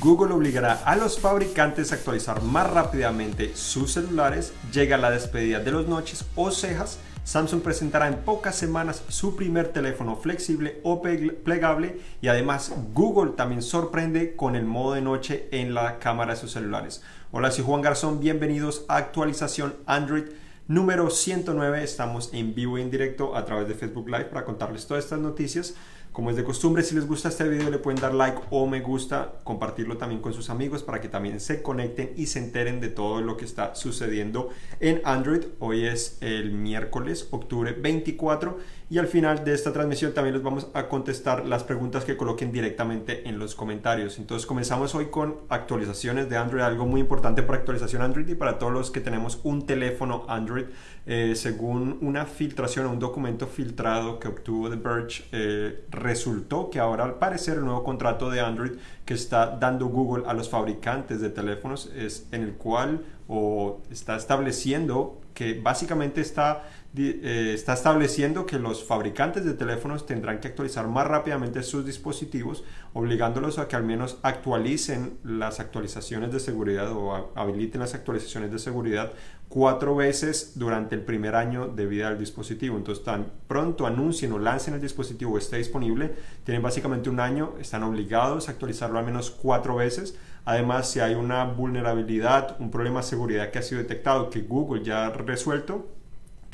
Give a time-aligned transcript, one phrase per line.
[0.00, 5.70] Google obligará a los fabricantes a actualizar más rápidamente sus celulares, llega la despedida de
[5.70, 12.00] los noches o cejas, Samsung presentará en pocas semanas su primer teléfono flexible o plegable
[12.20, 16.52] y además Google también sorprende con el modo de noche en la cámara de sus
[16.52, 17.02] celulares.
[17.32, 20.24] Hola, soy Juan Garzón, bienvenidos a actualización Android
[20.68, 21.82] número 109.
[21.82, 25.20] Estamos en vivo y en directo a través de Facebook Live para contarles todas estas
[25.20, 25.74] noticias.
[26.14, 28.80] Como es de costumbre, si les gusta este video le pueden dar like o me
[28.80, 32.88] gusta, compartirlo también con sus amigos para que también se conecten y se enteren de
[32.88, 35.42] todo lo que está sucediendo en Android.
[35.58, 38.58] Hoy es el miércoles, octubre 24
[38.90, 42.52] y al final de esta transmisión también les vamos a contestar las preguntas que coloquen
[42.52, 44.18] directamente en los comentarios.
[44.18, 48.58] Entonces comenzamos hoy con actualizaciones de Android, algo muy importante para actualización Android y para
[48.58, 50.66] todos los que tenemos un teléfono Android.
[51.06, 57.04] Eh, según una filtración, un documento filtrado que obtuvo The Verge, eh, resultó que ahora
[57.04, 58.72] al parecer el nuevo contrato de Android
[59.04, 64.16] que está dando Google a los fabricantes de teléfonos es en el cual o está
[64.16, 66.64] estableciendo que básicamente está
[66.96, 72.62] eh, está estableciendo que los fabricantes de teléfonos tendrán que actualizar más rápidamente sus dispositivos,
[72.92, 78.60] obligándolos a que al menos actualicen las actualizaciones de seguridad o habiliten las actualizaciones de
[78.60, 79.12] seguridad
[79.48, 82.76] cuatro veces durante el primer año de vida del dispositivo.
[82.76, 87.54] Entonces, tan pronto anuncien o lancen el dispositivo o esté disponible, tienen básicamente un año,
[87.60, 90.16] están obligados a actualizarlo al menos cuatro veces.
[90.44, 94.84] Además, si hay una vulnerabilidad, un problema de seguridad que ha sido detectado, que Google
[94.84, 95.88] ya ha resuelto,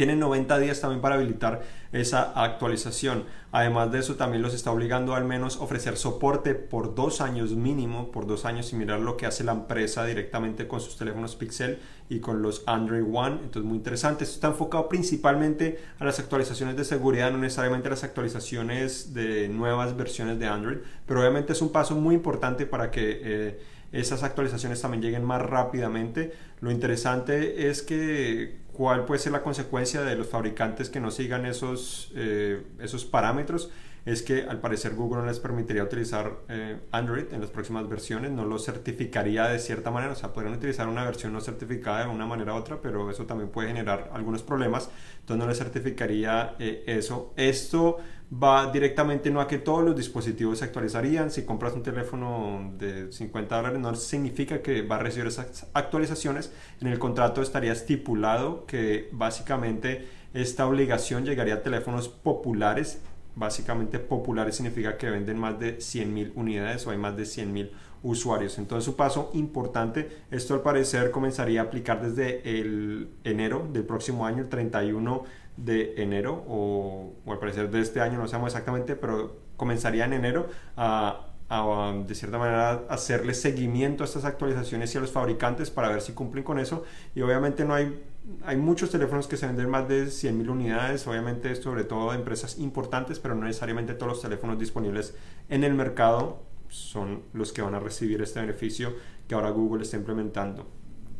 [0.00, 1.60] tienen 90 días también para habilitar
[1.92, 3.24] esa actualización.
[3.52, 8.10] Además de eso, también los está obligando al menos ofrecer soporte por dos años mínimo,
[8.10, 11.80] por dos años y mirar lo que hace la empresa directamente con sus teléfonos Pixel
[12.08, 13.40] y con los Android One.
[13.42, 14.24] Entonces, muy interesante.
[14.24, 19.50] Esto está enfocado principalmente a las actualizaciones de seguridad, no necesariamente a las actualizaciones de
[19.50, 23.20] nuevas versiones de Android, pero obviamente es un paso muy importante para que...
[23.22, 23.60] Eh,
[23.92, 26.32] esas actualizaciones también lleguen más rápidamente.
[26.60, 31.44] Lo interesante es que cuál puede ser la consecuencia de los fabricantes que no sigan
[31.44, 33.70] esos, eh, esos parámetros
[34.06, 38.30] es que al parecer Google no les permitiría utilizar eh, Android en las próximas versiones,
[38.30, 42.08] no lo certificaría de cierta manera, o sea, podrían utilizar una versión no certificada de
[42.08, 44.88] una manera u otra, pero eso también puede generar algunos problemas,
[45.20, 47.34] entonces no les certificaría eh, eso.
[47.36, 47.98] Esto
[48.32, 53.10] va directamente no a que todos los dispositivos se actualizarían, si compras un teléfono de
[53.12, 58.66] 50 dólares no significa que va a recibir esas actualizaciones, en el contrato estaría estipulado
[58.66, 63.02] que básicamente esta obligación llegaría a teléfonos populares.
[63.34, 67.70] Básicamente populares significa que venden más de 100.000 unidades o hay más de 100.000
[68.02, 68.58] usuarios.
[68.58, 74.26] Entonces su paso importante, esto al parecer comenzaría a aplicar desde el enero del próximo
[74.26, 75.24] año, el 31
[75.64, 80.48] de enero o, al parecer de este año, no sabemos exactamente, pero comenzaría en enero
[80.76, 85.88] a a, de cierta manera hacerle seguimiento a estas actualizaciones y a los fabricantes para
[85.88, 86.84] ver si cumplen con eso
[87.14, 88.00] y obviamente no hay
[88.44, 92.58] hay muchos teléfonos que se venden más de 100.000 unidades, obviamente sobre todo de empresas
[92.58, 95.14] importantes, pero no necesariamente todos los teléfonos disponibles
[95.48, 98.94] en el mercado son los que van a recibir este beneficio
[99.26, 100.66] que ahora Google está implementando.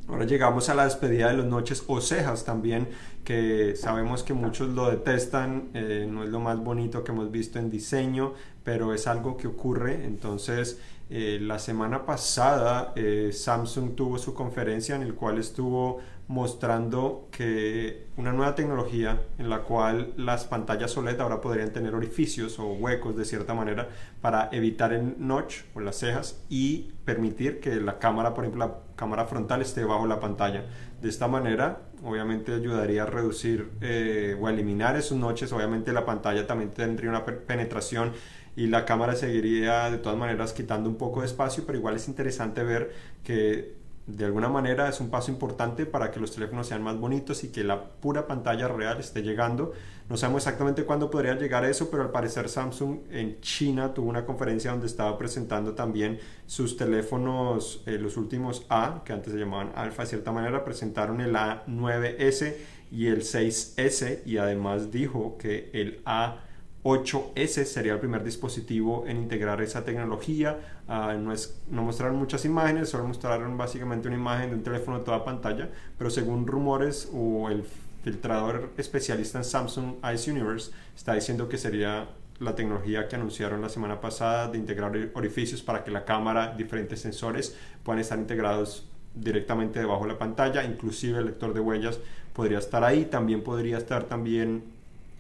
[0.09, 2.89] Ahora llegamos a la despedida de los noches o cejas también,
[3.25, 7.59] que sabemos que muchos lo detestan, eh, no es lo más bonito que hemos visto
[7.59, 8.35] en diseño,
[8.65, 10.05] pero es algo que ocurre.
[10.05, 10.81] Entonces,
[11.11, 15.99] eh, la semana pasada eh, Samsung tuvo su conferencia en el cual estuvo
[16.31, 22.61] mostrando que una nueva tecnología en la cual las pantallas OLED ahora podrían tener orificios
[22.61, 23.89] o huecos de cierta manera
[24.21, 28.75] para evitar el notch o las cejas y permitir que la cámara, por ejemplo, la
[28.95, 30.67] cámara frontal esté bajo la pantalla.
[31.03, 35.53] De esta manera, obviamente ayudaría a reducir eh, o a eliminar esos notches.
[35.53, 38.13] Obviamente la pantalla también tendría una penetración
[38.55, 42.07] y la cámara seguiría de todas maneras quitando un poco de espacio, pero igual es
[42.07, 46.83] interesante ver que de alguna manera es un paso importante para que los teléfonos sean
[46.83, 49.73] más bonitos y que la pura pantalla real esté llegando.
[50.09, 54.25] No sabemos exactamente cuándo podría llegar eso, pero al parecer Samsung en China tuvo una
[54.27, 59.73] conferencia donde estaba presentando también sus teléfonos, eh, los últimos A, que antes se llamaban
[59.77, 62.57] Alpha de cierta manera, presentaron el A9S
[62.91, 66.41] y el 6S y además dijo que el A
[66.83, 70.59] 8S sería el primer dispositivo en integrar esa tecnología.
[70.89, 74.99] Ah, no, es, no mostraron muchas imágenes, solo mostraron básicamente una imagen de un teléfono
[74.99, 75.69] de toda pantalla,
[75.99, 77.65] pero según rumores o el
[78.03, 83.69] filtrador especialista en Samsung Ice Universe está diciendo que sería la tecnología que anunciaron la
[83.69, 89.81] semana pasada de integrar orificios para que la cámara, diferentes sensores puedan estar integrados directamente
[89.81, 91.99] debajo de la pantalla, inclusive el lector de huellas
[92.33, 94.63] podría estar ahí, también podría estar también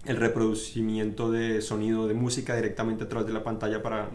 [0.04, 4.10] el reproducimiento de sonido de música directamente a través de la pantalla para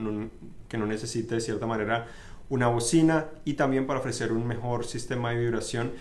[0.67, 2.07] que no necesite de cierta manera
[2.49, 5.91] una bocina y también para ofrecer un mejor sistema de vibración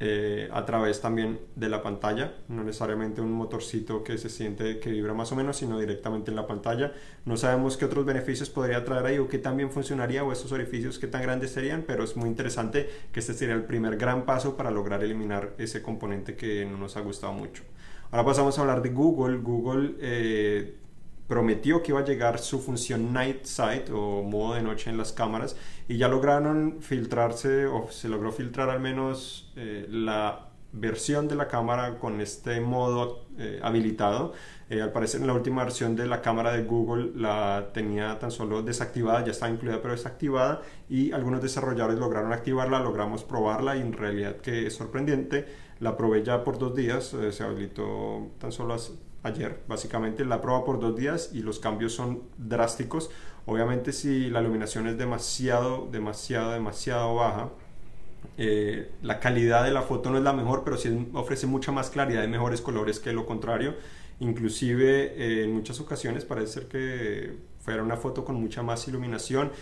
[0.00, 4.90] eh, a través también de la pantalla, no necesariamente un motorcito que se siente que
[4.90, 6.92] vibra más o menos, sino directamente en la pantalla.
[7.24, 10.98] No sabemos qué otros beneficios podría traer ahí o qué también funcionaría o esos orificios
[10.98, 14.56] qué tan grandes serían, pero es muy interesante que este sería el primer gran paso
[14.56, 17.64] para lograr eliminar ese componente que no nos ha gustado mucho.
[18.10, 19.38] Ahora pasamos a hablar de Google.
[19.38, 20.78] Google eh,
[21.26, 25.12] prometió que iba a llegar su función Night Sight o modo de noche en las
[25.12, 25.56] cámaras
[25.88, 31.48] y ya lograron filtrarse o se logró filtrar al menos eh, la versión de la
[31.48, 34.32] cámara con este modo eh, habilitado.
[34.70, 38.30] Eh, al parecer en la última versión de la cámara de Google la tenía tan
[38.30, 43.80] solo desactivada, ya estaba incluida pero desactivada y algunos desarrolladores lograron activarla, logramos probarla y
[43.80, 45.67] en realidad que es sorprendente.
[45.80, 48.76] La probé ya por dos días, se habilitó tan solo
[49.22, 49.62] ayer.
[49.68, 53.10] Básicamente la prueba por dos días y los cambios son drásticos.
[53.46, 57.50] Obviamente si la iluminación es demasiado, demasiado, demasiado baja,
[58.36, 61.90] eh, la calidad de la foto no es la mejor, pero sí ofrece mucha más
[61.90, 63.74] claridad y mejores colores que lo contrario.
[64.20, 69.52] Inclusive eh, en muchas ocasiones parece ser que fuera una foto con mucha más iluminación.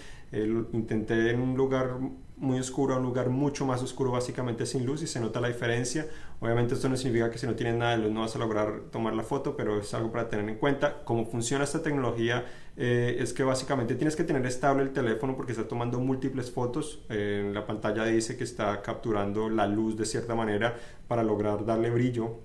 [0.73, 1.99] intenté en un lugar
[2.37, 5.49] muy oscuro a un lugar mucho más oscuro básicamente sin luz y se nota la
[5.49, 6.07] diferencia.
[6.41, 8.83] Obviamente esto no significa que si no tienes nada de luz no vas a lograr
[8.91, 11.03] tomar la foto, pero es algo para tener en cuenta.
[11.05, 12.45] Cómo funciona esta tecnología
[12.77, 17.05] eh, es que básicamente tienes que tener estable el teléfono porque está tomando múltiples fotos.
[17.09, 20.77] Eh, la pantalla dice que está capturando la luz de cierta manera
[21.09, 22.41] para lograr darle brillo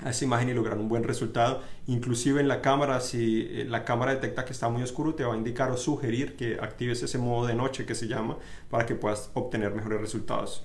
[0.00, 1.62] a esa imagen y lograr un buen resultado.
[1.86, 5.34] Inclusive en la cámara, si eh, la cámara detecta que está muy oscuro, te va
[5.34, 8.36] a indicar o sugerir que actives ese modo de noche que se llama
[8.70, 10.64] para que puedas obtener mejores resultados.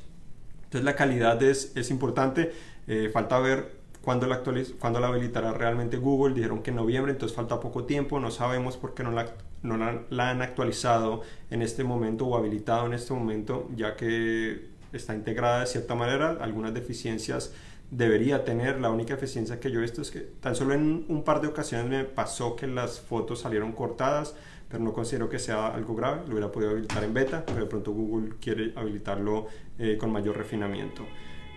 [0.66, 2.52] Entonces la calidad es, es importante.
[2.88, 4.42] Eh, falta ver cuándo la,
[4.80, 6.34] cuándo la habilitará realmente Google.
[6.34, 8.20] Dijeron que en noviembre, entonces falta poco tiempo.
[8.20, 9.28] No sabemos por qué no la,
[9.64, 9.78] no
[10.10, 11.22] la han actualizado
[11.52, 16.38] en este momento o habilitado en este momento, ya que está integrada de cierta manera.
[16.42, 17.54] Algunas deficiencias
[17.92, 18.80] debería tener.
[18.80, 21.48] La única eficiencia que yo he visto es que tan solo en un par de
[21.48, 24.36] ocasiones me pasó que las fotos salieron cortadas,
[24.70, 26.22] pero no considero que sea algo grave.
[26.26, 29.48] Lo hubiera podido habilitar en beta, pero de pronto Google quiere habilitarlo
[29.80, 31.06] eh, con mayor refinamiento.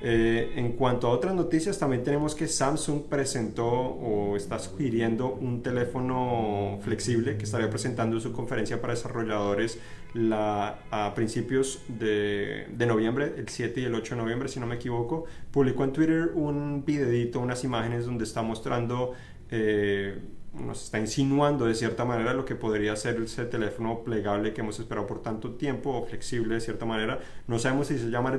[0.03, 5.63] Eh, en cuanto a otras noticias, también tenemos que Samsung presentó o está sugiriendo un
[5.63, 9.79] teléfono flexible que estaría presentando en su conferencia para desarrolladores
[10.15, 14.67] la, a principios de, de, noviembre, el 7 y el 8 de noviembre, si no
[14.67, 15.27] me equivoco.
[15.51, 19.13] Publicó en Twitter un videito, unas imágenes donde está mostrando
[19.51, 20.19] eh,
[20.53, 24.81] nos está insinuando de cierta manera lo que podría ser ese teléfono plegable que hemos
[24.81, 27.21] esperado por tanto tiempo o flexible de cierta manera.
[27.47, 28.33] No sabemos si se llama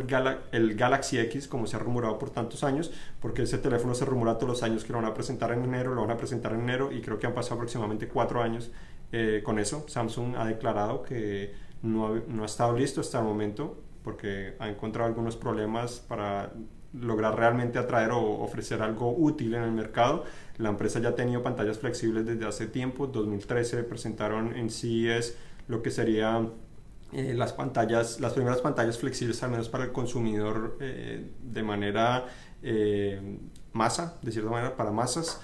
[0.52, 2.92] el, Galaxy X como se ha rumorado por tantos años,
[3.22, 5.96] porque ese teléfono se rumora todos los años que lo van a presentar en enero,
[5.96, 8.72] lo van a presentar en enero y creo que han pasado aproximadamente cuatro años
[9.12, 9.86] eh, con eso.
[9.88, 15.08] Samsung ha declarado que no no ha estado listo hasta el momento porque ha encontrado
[15.08, 16.52] algunos problemas para
[16.94, 20.26] lograr realmente atraer o ofrecer algo útil en el mercado.
[20.58, 23.08] La empresa ya ha tenido pantallas flexibles desde hace tiempo.
[23.08, 26.48] 2013 presentaron en CES lo que sería
[27.14, 32.26] eh, las pantallas, las primeras pantallas flexibles al menos para el consumidor eh, de manera
[32.62, 33.38] eh,
[33.74, 35.42] masa, de cierta manera para masas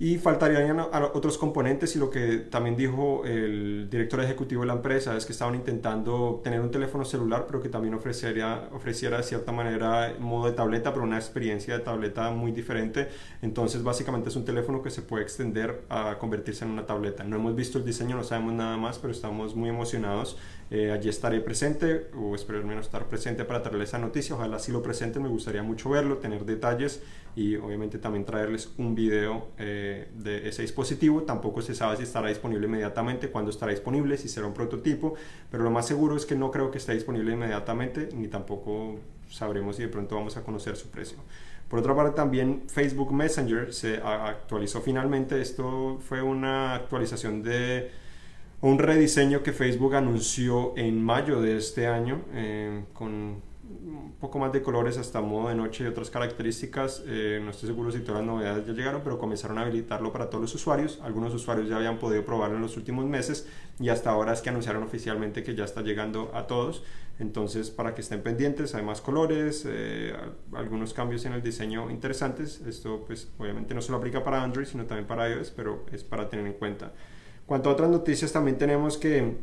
[0.00, 5.14] y faltarían otros componentes y lo que también dijo el director ejecutivo de la empresa
[5.14, 9.52] es que estaban intentando tener un teléfono celular pero que también ofrecería, ofreciera de cierta
[9.52, 13.08] manera modo de tableta pero una experiencia de tableta muy diferente.
[13.42, 17.22] Entonces básicamente es un teléfono que se puede extender a convertirse en una tableta.
[17.22, 20.38] No hemos visto el diseño no sabemos nada más pero estamos muy emocionados.
[20.70, 24.34] Eh, allí estaré presente o espero al menos estar presente para traerles esa noticia.
[24.34, 27.02] Ojalá si lo presenten me gustaría mucho verlo tener detalles
[27.36, 31.22] y obviamente también traerles un video eh, de ese dispositivo.
[31.22, 35.14] Tampoco se sabe si estará disponible inmediatamente, cuándo estará disponible, si será un prototipo,
[35.50, 38.96] pero lo más seguro es que no creo que esté disponible inmediatamente, ni tampoco
[39.28, 41.18] sabremos si de pronto vamos a conocer su precio.
[41.68, 45.40] Por otra parte, también Facebook Messenger se actualizó finalmente.
[45.40, 47.90] Esto fue una actualización de
[48.60, 53.40] un rediseño que Facebook anunció en mayo de este año eh, con
[53.70, 57.02] un poco más de colores hasta modo de noche y otras características.
[57.06, 60.28] Eh, no estoy seguro si todas las novedades ya llegaron, pero comenzaron a habilitarlo para
[60.28, 61.00] todos los usuarios.
[61.02, 63.48] Algunos usuarios ya habían podido probarlo en los últimos meses
[63.78, 66.82] y hasta ahora es que anunciaron oficialmente que ya está llegando a todos.
[67.18, 70.14] Entonces, para que estén pendientes, hay más colores, eh,
[70.54, 72.62] algunos cambios en el diseño interesantes.
[72.66, 76.28] Esto, pues, obviamente no solo aplica para Android, sino también para iOS, pero es para
[76.30, 76.92] tener en cuenta.
[77.44, 79.36] Cuanto a otras noticias, también tenemos que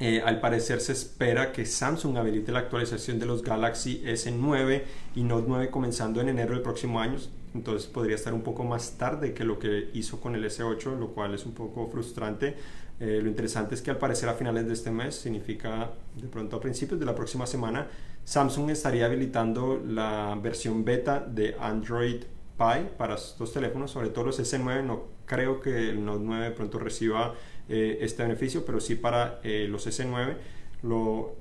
[0.00, 4.82] eh, al parecer se espera que Samsung habilite la actualización de los Galaxy S9
[5.14, 7.18] y Note 9 comenzando en enero del próximo año.
[7.54, 11.08] entonces podría estar un poco más tarde que lo que hizo con el S8, lo
[11.08, 12.56] cual es un poco frustrante.
[12.98, 16.56] Eh, lo interesante es que al parecer a finales de este mes, significa de pronto
[16.56, 17.88] a principios de la próxima semana,
[18.24, 22.22] Samsung estaría habilitando la versión beta de Android
[22.56, 24.82] Pie para estos teléfonos, sobre todo los S9.
[24.82, 27.34] No creo que el Note 9 de pronto reciba
[27.68, 30.36] eh, este beneficio, pero sí para eh, los S9.
[30.82, 31.36] Lo,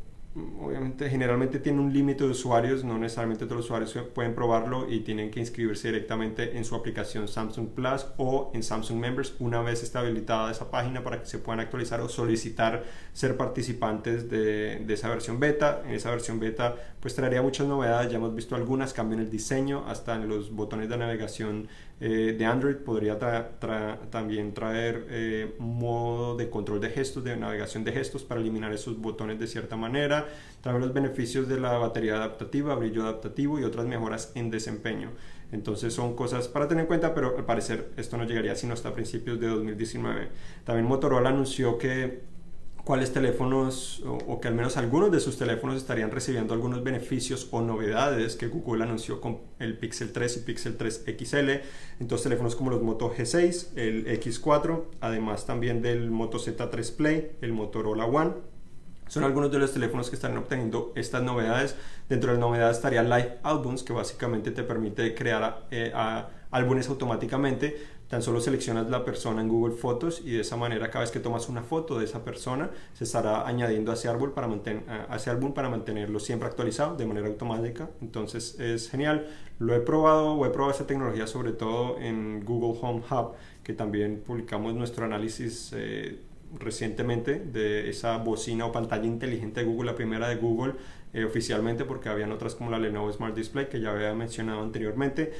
[0.59, 4.99] obviamente generalmente tiene un límite de usuarios, no necesariamente todos los usuarios pueden probarlo y
[4.99, 9.81] tienen que inscribirse directamente en su aplicación Samsung Plus o en Samsung Members una vez
[9.81, 12.83] está habilitada esa página para que se puedan actualizar o solicitar
[13.13, 15.81] ser participantes de, de esa versión beta.
[15.85, 19.31] En esa versión beta pues traería muchas novedades, ya hemos visto algunas, cambio en el
[19.31, 21.69] diseño, hasta en los botones de navegación
[22.01, 23.19] eh, de Android podría
[24.09, 28.97] también traer eh, modo de control de gestos, de navegación de gestos para eliminar esos
[28.99, 30.27] botones de cierta manera,
[30.61, 35.11] también los beneficios de la batería adaptativa, brillo adaptativo y otras mejoras en desempeño.
[35.51, 38.93] Entonces son cosas para tener en cuenta, pero al parecer esto no llegaría sino hasta
[38.93, 40.29] principios de 2019.
[40.63, 42.21] También Motorola anunció que
[42.83, 47.61] cuáles teléfonos o, que al menos algunos de sus teléfonos estarían recibiendo algunos beneficios o
[47.61, 51.49] novedades que Google anunció con el Pixel 3 y Pixel 3 XL.
[51.99, 57.53] Entonces teléfonos como los Moto G6, el X4, además también del Moto Z3 Play, el
[57.53, 58.33] Motorola One.
[59.07, 61.75] Son algunos de los teléfonos que están obteniendo estas novedades.
[62.09, 65.91] Dentro de las novedades estaría Live Albums, que básicamente te permite crear eh,
[66.51, 71.01] álbumes automáticamente Tan solo seleccionas la persona en Google Fotos y de esa manera cada
[71.01, 74.49] vez que tomas una foto de esa persona se estará añadiendo a ese árbol para,
[75.09, 77.91] a ese álbum para mantenerlo siempre actualizado de manera automática.
[78.01, 79.27] Entonces es genial.
[79.59, 83.73] Lo he probado o he probado esta tecnología sobre todo en Google Home Hub, que
[83.73, 85.71] también publicamos nuestro análisis.
[85.75, 86.19] Eh,
[86.57, 90.73] recientemente de esa bocina o pantalla inteligente de Google, la primera de Google
[91.13, 95.31] eh, oficialmente, porque habían otras como la Lenovo Smart Display que ya había mencionado anteriormente.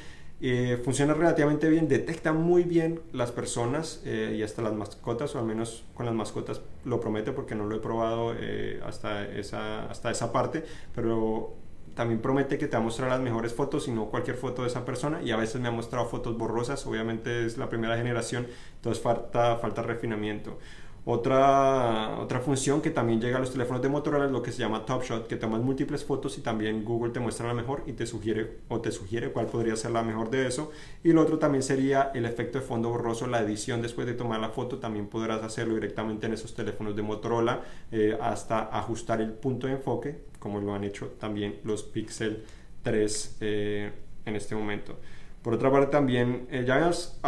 [0.41, 5.39] Eh, funciona relativamente bien, detecta muy bien las personas eh, y hasta las mascotas, o
[5.39, 9.89] al menos con las mascotas lo promete porque no lo he probado eh, hasta, esa,
[9.89, 10.63] hasta esa parte,
[10.96, 11.55] pero
[11.93, 14.69] también promete que te va a mostrar las mejores fotos y no cualquier foto de
[14.69, 18.48] esa persona y a veces me ha mostrado fotos borrosas, obviamente es la primera generación,
[18.75, 20.58] entonces falta, falta refinamiento.
[21.05, 24.59] Otra, otra función que también llega a los teléfonos de Motorola es lo que se
[24.59, 27.93] llama Top Shot, que tomas múltiples fotos y también Google te muestra la mejor y
[27.93, 30.71] te sugiere o te sugiere cuál podría ser la mejor de eso.
[31.03, 34.39] Y lo otro también sería el efecto de fondo borroso, la edición después de tomar
[34.39, 39.31] la foto, también podrás hacerlo directamente en esos teléfonos de Motorola eh, hasta ajustar el
[39.31, 42.43] punto de enfoque, como lo han hecho también los Pixel
[42.83, 43.91] 3 eh,
[44.25, 44.97] en este momento.
[45.41, 47.19] Por otra parte también, eh, ya has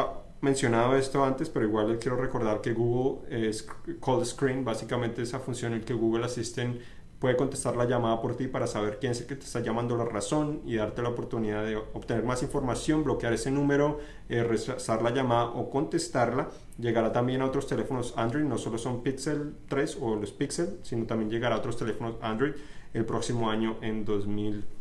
[0.41, 3.67] mencionado esto antes, pero igual les quiero recordar que Google es
[4.03, 6.77] Call Screen, básicamente esa función en que Google Assistant
[7.21, 9.95] puede contestar la llamada por ti para saber quién es el que te está llamando
[9.95, 15.03] la razón y darte la oportunidad de obtener más información, bloquear ese número, eh, rechazar
[15.03, 16.49] la llamada o contestarla.
[16.79, 21.05] Llegará también a otros teléfonos Android, no solo son Pixel 3 o los Pixel, sino
[21.05, 22.53] también llegará a otros teléfonos Android
[22.95, 24.80] el próximo año en 2020.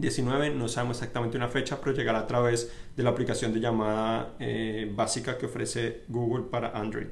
[0.00, 4.34] 19, no sabemos exactamente una fecha, pero llegará a través de la aplicación de llamada
[4.38, 7.06] eh, básica que ofrece Google para Android.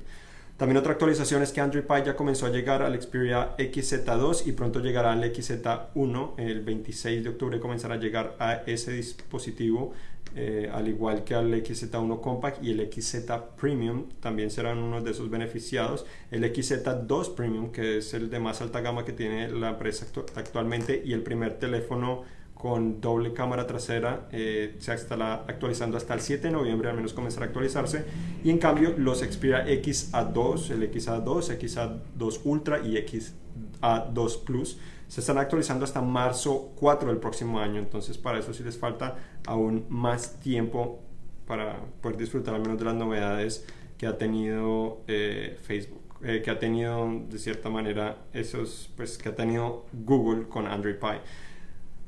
[0.56, 4.52] También otra actualización es que Android Pie ya comenzó a llegar al Xperia XZ2 y
[4.52, 6.34] pronto llegará al XZ1.
[6.38, 9.94] El 26 de octubre comenzará a llegar a ese dispositivo,
[10.36, 14.04] eh, al igual que al XZ1 Compact y el XZ Premium.
[14.20, 16.06] También serán uno de esos beneficiados.
[16.30, 21.02] El XZ2 Premium, que es el de más alta gama que tiene la empresa actualmente
[21.04, 22.22] y el primer teléfono
[22.54, 27.12] con doble cámara trasera eh, se estará actualizando hasta el 7 de noviembre, al menos
[27.12, 28.04] comenzará a actualizarse.
[28.42, 35.38] Y en cambio, los Xperia XA2, el XA2, XA2 Ultra y XA2 Plus se están
[35.38, 37.78] actualizando hasta marzo 4 del próximo año.
[37.78, 41.00] Entonces, para eso sí les falta aún más tiempo
[41.46, 43.66] para poder disfrutar al menos de las novedades
[43.98, 46.00] que ha tenido eh, Facebook.
[46.22, 50.94] Eh, que ha tenido de cierta manera esos pues que ha tenido Google con Android
[50.94, 51.20] Pie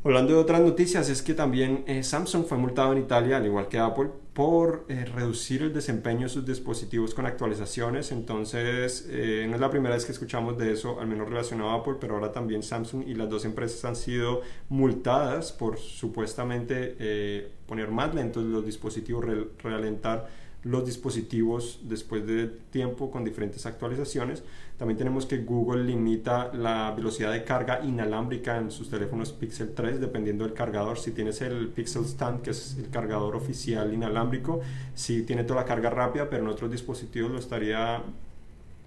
[0.06, 3.66] Hablando de otras noticias, es que también eh, Samsung fue multado en Italia, al igual
[3.66, 8.12] que Apple, por eh, reducir el desempeño de sus dispositivos con actualizaciones.
[8.12, 11.74] Entonces, eh, no es la primera vez que escuchamos de eso, al menos relacionado a
[11.80, 17.90] Apple, pero ahora también Samsung y las dos empresas han sido multadas por supuestamente poner
[17.90, 19.24] más lentos los dispositivos,
[19.60, 20.28] realentar
[20.62, 24.44] los dispositivos después de tiempo con diferentes actualizaciones.
[24.78, 30.00] También tenemos que Google limita la velocidad de carga inalámbrica en sus teléfonos Pixel 3
[30.00, 30.98] dependiendo del cargador.
[30.98, 34.60] Si tienes el Pixel Stand, que es el cargador oficial inalámbrico,
[34.94, 38.02] si tiene toda la carga rápida, pero en otros dispositivos lo estaría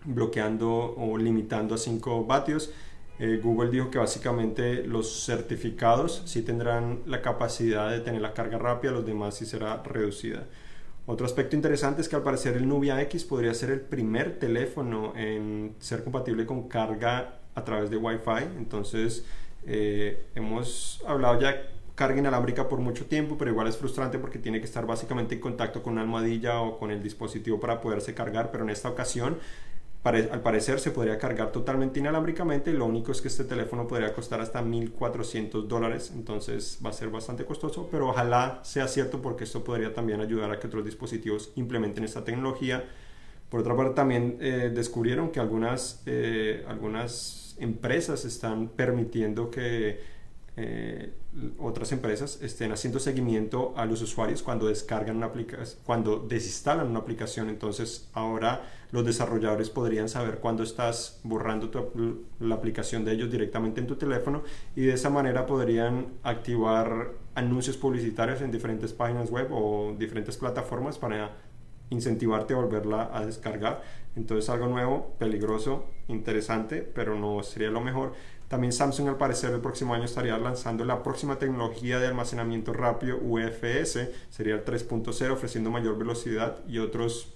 [0.05, 2.71] bloqueando o limitando a 5 vatios.
[3.17, 8.59] Eh, Google dijo que básicamente los certificados sí tendrán la capacidad de tener la carga
[8.59, 10.45] rápida, los demás sí será reducida.
[11.09, 15.13] Otro aspecto interesante es que al parecer el Nubia X podría ser el primer teléfono
[15.15, 18.43] en ser compatible con carga a través de Wi-Fi.
[18.59, 19.25] Entonces,
[19.65, 21.63] eh, hemos hablado ya
[21.95, 25.41] carga inalámbrica por mucho tiempo, pero igual es frustrante porque tiene que estar básicamente en
[25.41, 29.39] contacto con una almohadilla o con el dispositivo para poderse cargar, pero en esta ocasión
[30.03, 34.39] al parecer se podría cargar totalmente inalámbricamente, lo único es que este teléfono podría costar
[34.39, 39.63] hasta 1.400 dólares, entonces va a ser bastante costoso, pero ojalá sea cierto porque esto
[39.63, 42.85] podría también ayudar a que otros dispositivos implementen esta tecnología.
[43.49, 49.99] Por otra parte, también eh, descubrieron que algunas, eh, algunas empresas están permitiendo que
[50.61, 51.13] eh,
[51.57, 56.99] otras empresas estén haciendo seguimiento a los usuarios cuando descargan una aplicación, cuando desinstalan una
[56.99, 57.47] aplicación.
[57.47, 61.71] Entonces ahora los desarrolladores podrían saber cuándo estás borrando
[62.41, 64.43] la aplicación de ellos directamente en tu teléfono
[64.75, 70.97] y de esa manera podrían activar anuncios publicitarios en diferentes páginas web o diferentes plataformas
[70.97, 71.37] para
[71.89, 73.81] incentivarte a volverla a descargar.
[74.17, 78.13] Entonces algo nuevo, peligroso, interesante, pero no sería lo mejor.
[78.49, 83.17] También Samsung al parecer el próximo año estaría lanzando la próxima tecnología de almacenamiento rápido
[83.21, 87.31] UFS, sería el 3.0 ofreciendo mayor velocidad y otros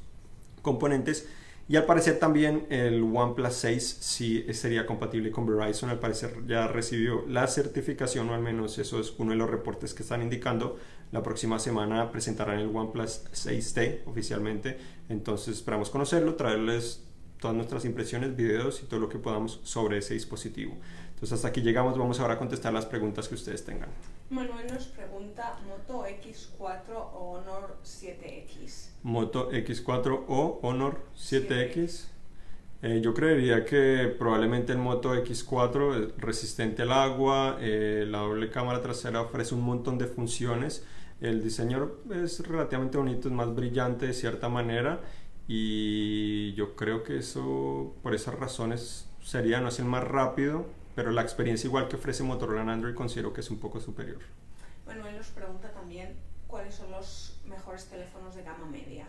[0.63, 1.29] componentes.
[1.69, 5.89] Y al parecer también el OnePlus 6 sí sería compatible con Verizon.
[5.91, 9.93] Al parecer ya recibió la certificación, o al menos eso es uno de los reportes
[9.93, 10.77] que están indicando.
[11.11, 14.77] La próxima semana presentarán el OnePlus 6T oficialmente.
[15.07, 17.03] Entonces esperamos conocerlo, traerles
[17.39, 20.77] todas nuestras impresiones, videos y todo lo que podamos sobre ese dispositivo.
[21.13, 23.89] Entonces hasta aquí llegamos, vamos ahora a contestar las preguntas que ustedes tengan.
[24.29, 28.89] Manuel nos pregunta Moto X4 o Honor 7X.
[29.03, 32.07] Moto X4 o Honor 7X.
[32.83, 38.49] Eh, yo creería que probablemente el Moto X4 es resistente al agua, eh, la doble
[38.49, 40.85] cámara trasera ofrece un montón de funciones,
[41.21, 44.99] el diseño es relativamente bonito, es más brillante de cierta manera
[45.47, 51.11] y yo creo que eso por esas razones sería no es el más rápido, pero
[51.11, 54.19] la experiencia igual que ofrece Motorola en Android considero que es un poco superior.
[54.85, 56.15] Bueno, él nos pregunta también
[56.47, 59.07] cuáles son los mejores teléfonos de gama media.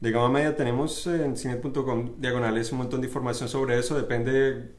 [0.00, 4.70] De gama media tenemos en cine.com diagonales un montón de información sobre eso, depende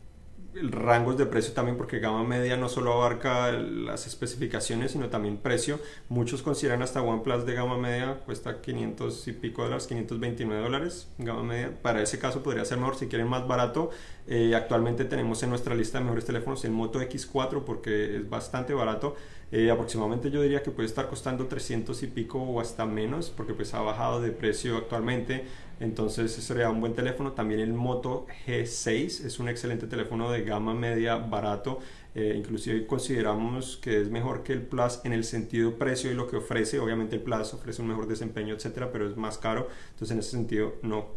[0.63, 5.79] rangos de precio también porque gama media no solo abarca las especificaciones sino también precio.
[6.09, 11.43] Muchos consideran hasta OnePlus de gama media cuesta 500 y pico dólares 529 dólares gama
[11.43, 11.71] media.
[11.81, 13.91] Para ese caso podría ser mejor si quieren más barato.
[14.27, 18.73] Eh, actualmente tenemos en nuestra lista de mejores teléfonos el Moto X4 porque es bastante
[18.73, 19.15] barato.
[19.51, 23.55] Eh, aproximadamente yo diría que puede estar costando 300 y pico o hasta menos porque
[23.55, 25.45] pues ha bajado de precio actualmente
[25.79, 27.31] entonces ese sería un buen teléfono.
[27.31, 31.79] También el Moto G6 es un excelente teléfono de gama media barato.
[32.15, 36.27] Eh, inclusive consideramos que es mejor que el Plus en el sentido precio y lo
[36.27, 36.79] que ofrece.
[36.79, 39.69] Obviamente el Plus ofrece un mejor desempeño, etcétera, pero es más caro.
[39.91, 41.07] Entonces en ese sentido no,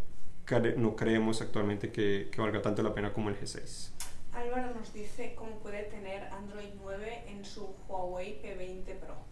[0.77, 3.91] no creemos actualmente que, que valga tanto la pena como el G6.
[4.33, 9.32] Álvaro nos dice cómo puede tener Android 9 en su Huawei P20 Pro.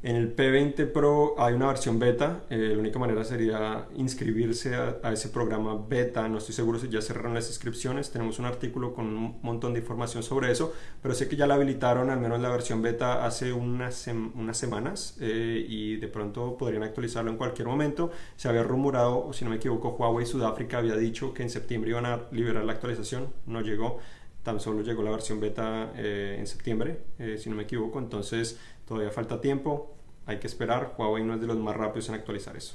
[0.00, 5.12] En el P20 Pro hay una versión beta, eh, la única manera sería inscribirse a,
[5.12, 9.06] ese programa beta, no estoy seguro si ya cerraron las inscripciones, tenemos un artículo con
[9.06, 12.48] un montón de información sobre eso, pero sé que ya la habilitaron al menos la
[12.48, 18.12] versión beta hace unas, unas semanas eh, y de pronto podrían actualizarlo en cualquier momento.
[18.36, 22.06] Se había rumorado, si no me equivoco, Huawei Sudáfrica había dicho que en septiembre iban
[22.06, 23.98] a liberar la actualización, no llegó.
[24.44, 27.00] Tan solo llegó la versión beta eh, en septiembre,
[27.36, 30.94] si no me equivoco, entonces Todavía falta tiempo, hay que esperar.
[30.96, 32.74] Huawei no es de los más rápidos en actualizar eso.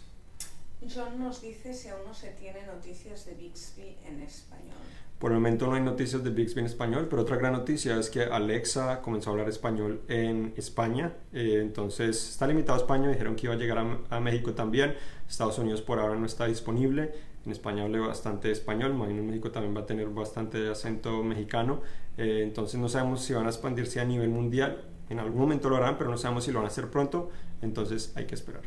[0.93, 4.77] John nos dice si aún no se tiene noticias de Bixby en español.
[5.17, 8.09] Por el momento no hay noticias de Bixby en español, pero otra gran noticia es
[8.09, 11.13] que Alexa comenzó a hablar español en España.
[11.31, 14.95] Eh, entonces está limitado a España, dijeron que iba a llegar a, México también.
[15.27, 17.13] Estados Unidos por ahora no está disponible.
[17.45, 21.81] En España hable bastante español, imagino en México también va a tener bastante acento mexicano.
[22.17, 25.77] Eh, entonces no sabemos si van a expandirse a nivel mundial en algún momento lo
[25.77, 27.29] harán, pero no sabemos si lo van a hacer pronto,
[27.61, 28.63] entonces hay que esperar.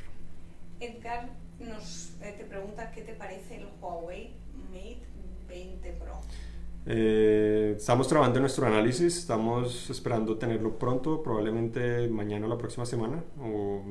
[0.80, 1.28] Edgar
[1.60, 4.34] nos eh, te pregunta qué te parece el Huawei
[4.70, 5.00] Mate
[5.48, 6.20] 20 Pro.
[6.86, 12.86] Eh, estamos trabajando en nuestro análisis, estamos esperando tenerlo pronto, probablemente mañana o la próxima
[12.86, 13.82] semana o,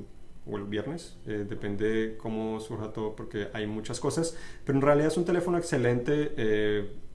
[0.49, 5.09] o el viernes, eh, depende cómo surja todo porque hay muchas cosas, pero en realidad
[5.09, 6.31] es un teléfono excelente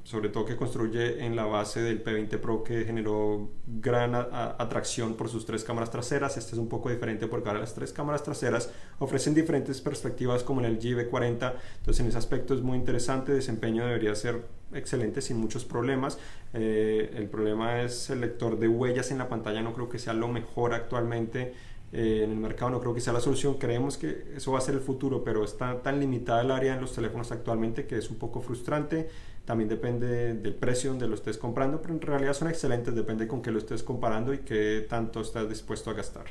[0.05, 5.29] sobre todo que construye en la base del P20 Pro que generó gran atracción por
[5.29, 6.37] sus tres cámaras traseras.
[6.37, 10.61] Este es un poco diferente porque ahora las tres cámaras traseras ofrecen diferentes perspectivas como
[10.61, 15.37] en el GV40, entonces en ese aspecto es muy interesante, desempeño debería ser excelente sin
[15.37, 16.19] muchos problemas.
[16.53, 20.13] Eh, el problema es el lector de huellas en la pantalla, no creo que sea
[20.13, 21.55] lo mejor actualmente
[21.93, 23.55] eh, en el mercado no creo que sea la solución.
[23.59, 26.81] Creemos que eso va a ser el futuro, pero está tan limitada el área en
[26.81, 29.09] los teléfonos actualmente que es un poco frustrante.
[29.45, 33.43] También depende del precio donde lo estés comprando, pero en realidad son excelentes, depende con
[33.43, 36.27] qué lo estés comparando y qué tanto estás dispuesto a gastar.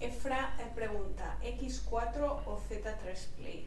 [0.00, 3.65] Efra eh, pregunta, ¿X4 o Z3 Play?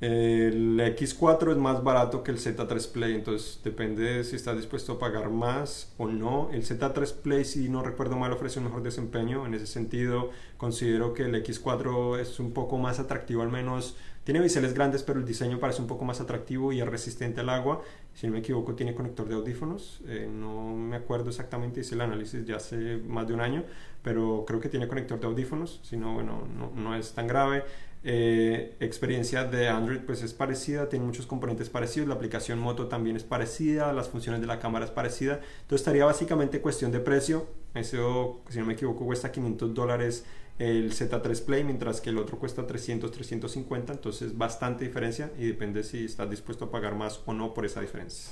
[0.00, 4.94] El X4 es más barato que el Z3 Play, entonces depende de si estás dispuesto
[4.94, 6.48] a pagar más o no.
[6.52, 9.44] El Z3 Play, si no recuerdo mal, ofrece un mejor desempeño.
[9.44, 14.40] En ese sentido, considero que el X4 es un poco más atractivo, al menos tiene
[14.40, 17.82] biseles grandes, pero el diseño parece un poco más atractivo y es resistente al agua.
[18.14, 20.00] Si no me equivoco, tiene conector de audífonos.
[20.06, 23.64] Eh, no me acuerdo exactamente, hice el análisis ya hace más de un año,
[24.02, 25.80] pero creo que tiene conector de audífonos.
[25.82, 27.64] Si no, bueno, no, no es tan grave.
[28.02, 33.14] Eh, experiencia de Android pues es parecida, tiene muchos componentes parecidos, la aplicación Moto también
[33.16, 37.46] es parecida, las funciones de la cámara es parecida, entonces estaría básicamente cuestión de precio,
[37.74, 40.24] eso si no me equivoco cuesta 500 dólares
[40.58, 45.82] el Z3 Play, mientras que el otro cuesta 300, 350, entonces bastante diferencia y depende
[45.82, 48.30] si estás dispuesto a pagar más o no por esa diferencia.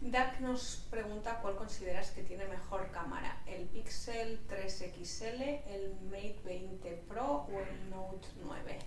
[0.00, 6.40] Dak nos pregunta cuál consideras que tiene mejor cámara, el Pixel 3 XL, el Mate
[6.44, 8.78] 20 Pro o el Note 9.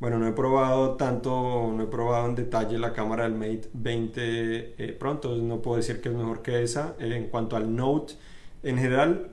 [0.00, 4.74] Bueno, no he probado tanto, no he probado en detalle la cámara del Mate 20
[4.76, 6.94] eh, Pro, entonces no puedo decir que es mejor que esa.
[6.98, 8.14] Eh, en cuanto al Note,
[8.62, 9.30] en general,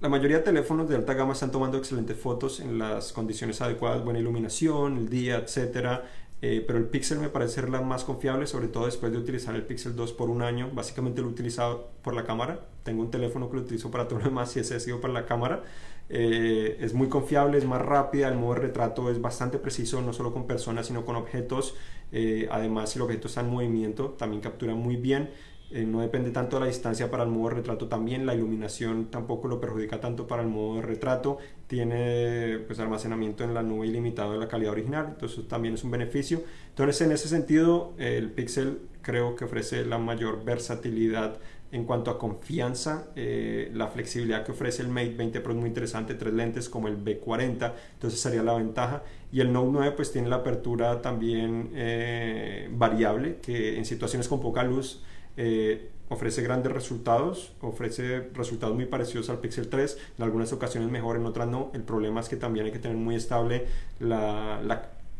[0.00, 4.04] la mayoría de teléfonos de alta gama están tomando excelentes fotos en las condiciones adecuadas,
[4.04, 6.04] buena iluminación, el día, etcétera.
[6.42, 9.54] Eh, pero el Pixel me parece ser la más confiable, sobre todo después de utilizar
[9.54, 10.70] el Pixel 2 por un año.
[10.74, 12.60] Básicamente lo he utilizado por la cámara.
[12.82, 15.14] Tengo un teléfono que lo utilizo para todo lo demás y ese ha sido para
[15.14, 15.62] la cámara.
[16.08, 20.12] Eh, es muy confiable, es más rápida, el modo de retrato es bastante preciso, no
[20.12, 21.74] solo con personas, sino con objetos.
[22.12, 25.30] Eh, además, si el objeto está en movimiento, también captura muy bien.
[25.70, 29.06] Eh, no depende tanto de la distancia para el modo de retrato también, la iluminación
[29.06, 33.86] tampoco lo perjudica tanto para el modo de retrato, tiene pues almacenamiento en la nube
[33.86, 36.42] ilimitado de la calidad original, entonces también es un beneficio.
[36.68, 41.38] Entonces en ese sentido el Pixel creo que ofrece la mayor versatilidad
[41.74, 45.66] en cuanto a confianza, eh, la flexibilidad que ofrece el Mate 20 Pro es muy
[45.66, 49.02] interesante, tres lentes como el B40, entonces sería la ventaja.
[49.32, 54.40] Y el Note 9 pues tiene la apertura también eh, variable, que en situaciones con
[54.40, 55.02] poca luz
[55.36, 61.16] eh, ofrece grandes resultados, ofrece resultados muy parecidos al Pixel 3, en algunas ocasiones mejor,
[61.16, 61.72] en otras no.
[61.74, 63.66] El problema es que también hay que tener muy estable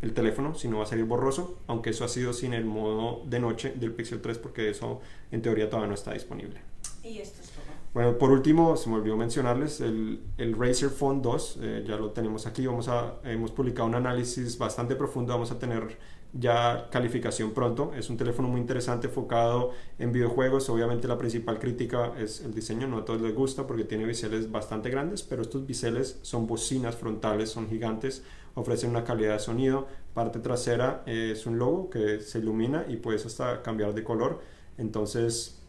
[0.03, 3.23] el teléfono, si no va a salir borroso, aunque eso ha sido sin el modo
[3.27, 6.61] de noche del Pixel 3 porque eso en teoría todavía no está disponible.
[7.03, 7.65] Y esto es todo.
[7.95, 12.11] Bueno, por último, se me olvidó mencionarles el, el Razer Phone 2, eh, ya lo
[12.11, 15.97] tenemos aquí, vamos a, hemos publicado un análisis bastante profundo, vamos a tener
[16.35, 17.93] ya calificación pronto.
[17.97, 20.69] Es un teléfono muy interesante enfocado en videojuegos.
[20.69, 24.51] Obviamente la principal crítica es el diseño, no a todos les gusta porque tiene biseles
[24.51, 29.87] bastante grandes, pero estos biseles son bocinas frontales, son gigantes, ofrecen una calidad de sonido.
[30.13, 34.41] Parte trasera es un logo que se ilumina y puedes hasta cambiar de color.
[34.77, 35.61] Entonces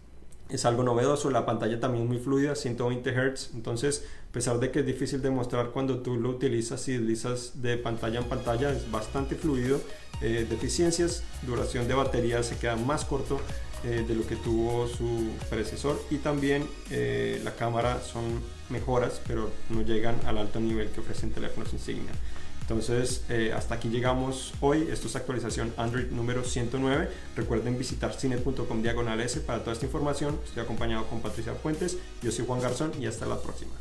[0.49, 4.85] es algo novedoso, la pantalla también muy fluida, 120 Hz, entonces pesar de que es
[4.85, 9.35] difícil de mostrar cuando tú lo utilizas y deslizas de pantalla en pantalla, es bastante
[9.35, 9.79] fluido,
[10.21, 13.39] eh, deficiencias, duración de batería se queda más corto
[13.85, 19.51] eh, de lo que tuvo su predecesor y también eh, la cámara son mejoras, pero
[19.69, 22.11] no llegan al alto nivel que ofrecen teléfonos insignia.
[22.59, 24.89] Entonces, eh, hasta aquí llegamos hoy.
[24.91, 27.07] Esto es actualización Android número 109.
[27.37, 30.37] Recuerden visitar cine.com diagonal S para toda esta información.
[30.43, 31.97] Estoy acompañado con Patricia Puentes.
[32.21, 33.71] Yo soy Juan Garzón y hasta la próxima.